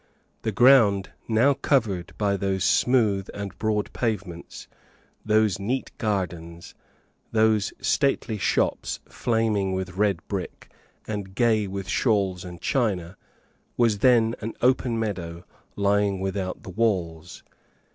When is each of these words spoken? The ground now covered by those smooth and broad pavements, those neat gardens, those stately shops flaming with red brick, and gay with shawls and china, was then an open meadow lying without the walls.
The 0.41 0.51
ground 0.51 1.11
now 1.27 1.53
covered 1.53 2.17
by 2.17 2.35
those 2.35 2.63
smooth 2.63 3.29
and 3.35 3.55
broad 3.59 3.93
pavements, 3.93 4.67
those 5.23 5.59
neat 5.59 5.91
gardens, 5.99 6.73
those 7.31 7.71
stately 7.83 8.39
shops 8.39 8.99
flaming 9.07 9.73
with 9.73 9.97
red 9.97 10.27
brick, 10.27 10.69
and 11.07 11.35
gay 11.35 11.67
with 11.67 11.87
shawls 11.87 12.43
and 12.43 12.59
china, 12.59 13.15
was 13.77 13.99
then 13.99 14.33
an 14.41 14.53
open 14.59 14.97
meadow 14.97 15.43
lying 15.75 16.19
without 16.19 16.63
the 16.63 16.71
walls. 16.71 17.43